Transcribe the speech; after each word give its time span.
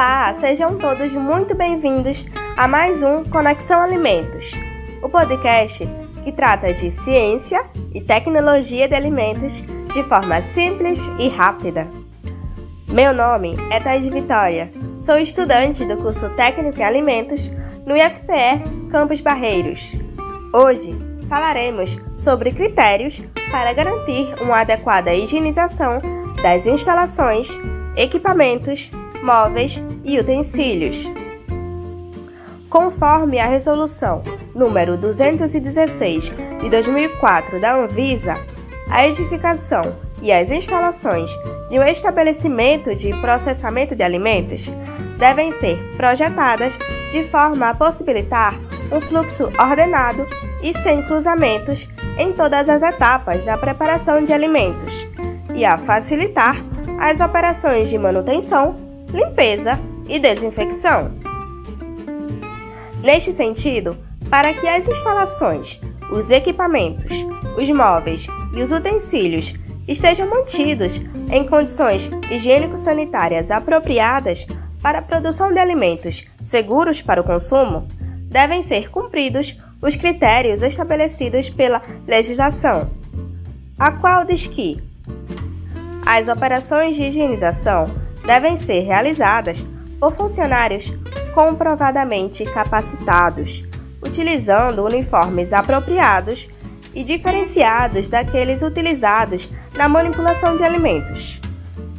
Olá, 0.00 0.32
sejam 0.32 0.78
todos 0.78 1.12
muito 1.12 1.54
bem-vindos 1.54 2.24
a 2.56 2.66
mais 2.66 3.02
um 3.02 3.22
Conexão 3.22 3.82
Alimentos, 3.82 4.50
o 5.02 5.10
podcast 5.10 5.86
que 6.24 6.32
trata 6.32 6.72
de 6.72 6.90
ciência 6.90 7.66
e 7.92 8.00
tecnologia 8.00 8.88
de 8.88 8.94
alimentos 8.94 9.62
de 9.92 10.02
forma 10.04 10.40
simples 10.40 11.06
e 11.18 11.28
rápida. 11.28 11.86
Meu 12.88 13.12
nome 13.12 13.54
é 13.70 13.78
Thais 13.78 14.06
Vitória, 14.06 14.72
sou 14.98 15.18
estudante 15.18 15.84
do 15.84 15.98
curso 15.98 16.30
Técnico 16.30 16.80
em 16.80 16.84
Alimentos 16.84 17.52
no 17.84 17.94
IFPE 17.94 18.88
Campos 18.90 19.20
Barreiros. 19.20 19.94
Hoje 20.50 20.96
falaremos 21.28 21.98
sobre 22.16 22.52
critérios 22.52 23.22
para 23.50 23.74
garantir 23.74 24.32
uma 24.40 24.60
adequada 24.60 25.12
higienização 25.12 25.98
das 26.42 26.66
instalações, 26.66 27.50
equipamentos, 27.94 28.90
móveis 29.22 29.82
e 30.04 30.18
utensílios. 30.18 31.04
Conforme 32.68 33.38
a 33.38 33.46
resolução 33.46 34.22
número 34.54 34.96
216 34.96 36.32
de 36.60 36.70
2004 36.70 37.60
da 37.60 37.74
Anvisa, 37.74 38.36
a 38.88 39.06
edificação 39.06 39.96
e 40.20 40.32
as 40.32 40.50
instalações 40.50 41.30
de 41.68 41.78
um 41.78 41.84
estabelecimento 41.84 42.94
de 42.94 43.10
processamento 43.20 43.94
de 43.94 44.02
alimentos 44.02 44.70
devem 45.18 45.52
ser 45.52 45.76
projetadas 45.96 46.78
de 47.10 47.24
forma 47.24 47.68
a 47.68 47.74
possibilitar 47.74 48.58
um 48.92 49.00
fluxo 49.00 49.44
ordenado 49.58 50.26
e 50.62 50.74
sem 50.74 51.02
cruzamentos 51.02 51.88
em 52.18 52.32
todas 52.32 52.68
as 52.68 52.82
etapas 52.82 53.46
da 53.46 53.56
preparação 53.56 54.24
de 54.24 54.32
alimentos 54.32 55.06
e 55.54 55.64
a 55.64 55.78
facilitar 55.78 56.56
as 56.98 57.20
operações 57.20 57.88
de 57.88 57.96
manutenção, 57.96 58.89
limpeza 59.12 59.78
e 60.08 60.18
desinfecção. 60.18 61.12
Neste 63.02 63.32
sentido, 63.32 63.96
para 64.28 64.52
que 64.54 64.66
as 64.66 64.86
instalações, 64.88 65.80
os 66.12 66.30
equipamentos, 66.30 67.12
os 67.56 67.68
móveis 67.70 68.26
e 68.54 68.62
os 68.62 68.70
utensílios 68.70 69.54
estejam 69.88 70.28
mantidos 70.28 71.00
em 71.30 71.44
condições 71.46 72.10
higiênico-sanitárias 72.30 73.50
apropriadas 73.50 74.46
para 74.82 74.98
a 74.98 75.02
produção 75.02 75.52
de 75.52 75.58
alimentos 75.58 76.26
seguros 76.40 77.02
para 77.02 77.20
o 77.20 77.24
consumo, 77.24 77.86
devem 78.26 78.62
ser 78.62 78.90
cumpridos 78.90 79.56
os 79.82 79.96
critérios 79.96 80.62
estabelecidos 80.62 81.50
pela 81.50 81.82
legislação, 82.06 82.90
a 83.78 83.90
qual 83.90 84.24
diz 84.24 84.46
que 84.46 84.82
as 86.06 86.28
operações 86.28 86.96
de 86.96 87.04
higienização 87.04 87.86
devem 88.30 88.56
ser 88.56 88.82
realizadas 88.82 89.66
por 89.98 90.12
funcionários 90.12 90.92
comprovadamente 91.34 92.44
capacitados, 92.44 93.64
utilizando 94.00 94.84
uniformes 94.84 95.52
apropriados 95.52 96.48
e 96.94 97.02
diferenciados 97.02 98.08
daqueles 98.08 98.62
utilizados 98.62 99.48
na 99.74 99.88
manipulação 99.88 100.56
de 100.56 100.62
alimentos, 100.62 101.40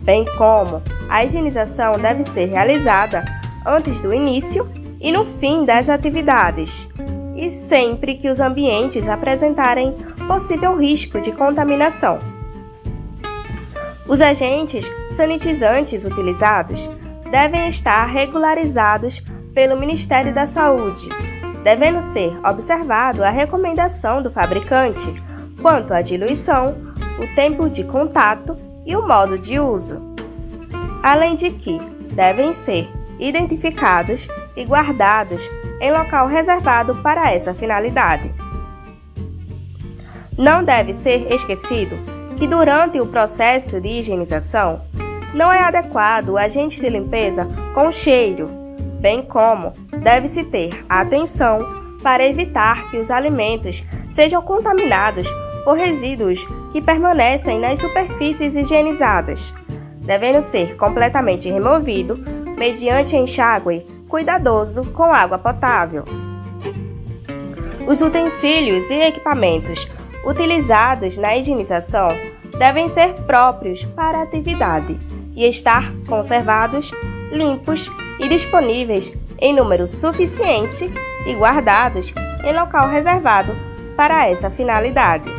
bem 0.00 0.24
como 0.38 0.82
a 1.10 1.22
higienização 1.22 1.98
deve 1.98 2.24
ser 2.24 2.46
realizada 2.46 3.22
antes 3.66 4.00
do 4.00 4.14
início 4.14 4.66
e 4.98 5.12
no 5.12 5.26
fim 5.26 5.66
das 5.66 5.90
atividades, 5.90 6.88
e 7.36 7.50
sempre 7.50 8.14
que 8.14 8.30
os 8.30 8.40
ambientes 8.40 9.10
apresentarem 9.10 9.92
possível 10.26 10.74
risco 10.74 11.20
de 11.20 11.32
contaminação. 11.32 12.18
Os 14.06 14.20
agentes 14.20 14.92
sanitizantes 15.10 16.04
utilizados 16.04 16.90
devem 17.30 17.68
estar 17.68 18.04
regularizados 18.04 19.22
pelo 19.54 19.78
Ministério 19.80 20.34
da 20.34 20.44
Saúde, 20.44 21.08
devendo 21.62 22.02
ser 22.02 22.36
observado 22.46 23.24
a 23.24 23.30
recomendação 23.30 24.22
do 24.22 24.30
fabricante 24.30 25.10
quanto 25.62 25.94
à 25.94 26.02
diluição, 26.02 26.76
o 27.18 27.34
tempo 27.34 27.70
de 27.70 27.84
contato 27.84 28.56
e 28.84 28.94
o 28.94 29.06
modo 29.06 29.38
de 29.38 29.58
uso. 29.58 30.02
Além 31.02 31.34
de 31.34 31.50
que 31.50 31.78
devem 32.12 32.52
ser 32.52 32.90
identificados 33.18 34.28
e 34.54 34.64
guardados 34.64 35.50
em 35.80 35.90
local 35.90 36.26
reservado 36.28 36.96
para 36.96 37.32
essa 37.32 37.54
finalidade. 37.54 38.30
Não 40.36 40.62
deve 40.62 40.92
ser 40.92 41.32
esquecido 41.32 42.13
que 42.36 42.46
durante 42.46 43.00
o 43.00 43.06
processo 43.06 43.80
de 43.80 43.88
higienização 43.88 44.82
não 45.34 45.52
é 45.52 45.60
adequado 45.60 46.30
o 46.30 46.36
agente 46.38 46.80
de 46.80 46.88
limpeza 46.88 47.46
com 47.74 47.90
cheiro, 47.90 48.48
bem 49.00 49.22
como 49.22 49.72
deve-se 50.02 50.44
ter 50.44 50.84
atenção 50.88 51.84
para 52.02 52.24
evitar 52.24 52.90
que 52.90 52.98
os 52.98 53.10
alimentos 53.10 53.84
sejam 54.10 54.42
contaminados 54.42 55.28
por 55.64 55.76
resíduos 55.76 56.46
que 56.72 56.80
permanecem 56.80 57.58
nas 57.58 57.78
superfícies 57.78 58.54
higienizadas, 58.54 59.54
devendo 60.00 60.42
ser 60.42 60.76
completamente 60.76 61.50
removido 61.50 62.18
mediante 62.56 63.16
enxágue 63.16 63.86
cuidadoso 64.08 64.84
com 64.92 65.04
água 65.04 65.38
potável. 65.38 66.04
Os 67.86 68.00
utensílios 68.00 68.88
e 68.90 68.94
equipamentos 68.94 69.88
utilizados 70.26 71.18
na 71.18 71.36
higienização 71.36 72.08
devem 72.58 72.88
ser 72.88 73.14
próprios 73.22 73.84
para 73.84 74.18
a 74.18 74.22
atividade 74.22 74.98
e 75.34 75.44
estar 75.46 75.92
conservados, 76.06 76.92
limpos 77.30 77.90
e 78.20 78.28
disponíveis 78.28 79.12
em 79.40 79.52
número 79.52 79.86
suficiente 79.86 80.90
e 81.26 81.34
guardados 81.34 82.14
em 82.44 82.52
local 82.52 82.88
reservado 82.88 83.54
para 83.96 84.28
essa 84.28 84.50
finalidade, 84.50 85.30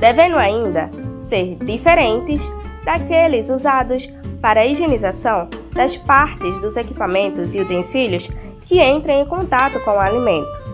devendo 0.00 0.36
ainda 0.36 0.90
ser 1.16 1.56
diferentes 1.56 2.52
daqueles 2.84 3.48
usados 3.48 4.08
para 4.40 4.60
a 4.60 4.66
higienização 4.66 5.48
das 5.72 5.96
partes 5.96 6.58
dos 6.60 6.76
equipamentos 6.76 7.54
e 7.54 7.60
utensílios 7.60 8.30
que 8.64 8.82
entrem 8.82 9.20
em 9.20 9.26
contato 9.26 9.80
com 9.80 9.92
o 9.92 10.00
alimento. 10.00 10.68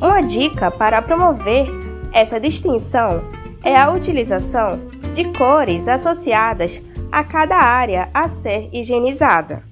Uma 0.00 0.20
dica 0.20 0.70
para 0.70 1.00
promover 1.00 1.83
essa 2.14 2.38
distinção 2.38 3.24
é 3.64 3.76
a 3.76 3.90
utilização 3.90 4.88
de 5.12 5.24
cores 5.36 5.88
associadas 5.88 6.80
a 7.10 7.24
cada 7.24 7.56
área 7.56 8.08
a 8.14 8.28
ser 8.28 8.68
higienizada. 8.72 9.64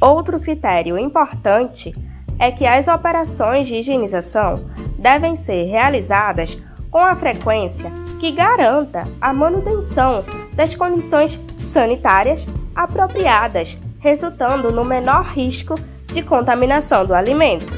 Outro 0.00 0.40
critério 0.40 0.98
importante 0.98 1.94
é 2.38 2.50
que 2.50 2.66
as 2.66 2.88
operações 2.88 3.68
de 3.68 3.76
higienização 3.76 4.68
devem 4.98 5.36
ser 5.36 5.66
realizadas 5.66 6.58
com 6.90 6.98
a 6.98 7.14
frequência 7.14 7.90
que 8.18 8.32
garanta 8.32 9.06
a 9.20 9.32
manutenção 9.32 10.24
das 10.54 10.74
condições 10.74 11.40
sanitárias 11.60 12.48
apropriadas, 12.74 13.78
resultando 14.00 14.72
no 14.72 14.84
menor 14.84 15.24
risco 15.26 15.74
de 16.06 16.22
contaminação 16.22 17.06
do 17.06 17.14
alimento. 17.14 17.72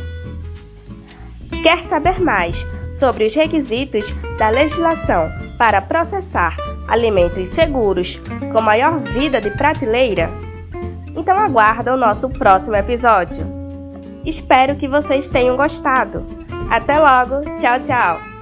Quer 1.62 1.82
saber 1.84 2.20
mais 2.20 2.64
sobre 2.98 3.24
os 3.24 3.34
requisitos 3.34 4.12
da 4.38 4.50
legislação 4.50 5.30
para 5.56 5.80
processar 5.80 6.56
alimentos 6.88 7.48
seguros 7.48 8.20
com 8.52 8.60
maior 8.60 8.98
vida 9.00 9.40
de 9.40 9.50
prateleira? 9.50 10.30
Então 11.14 11.38
aguarda 11.38 11.94
o 11.94 11.96
nosso 11.96 12.28
próximo 12.28 12.76
episódio. 12.76 13.46
Espero 14.24 14.76
que 14.76 14.88
vocês 14.88 15.28
tenham 15.28 15.56
gostado. 15.56 16.24
Até 16.70 16.98
logo, 16.98 17.56
tchau, 17.58 17.80
tchau! 17.80 18.37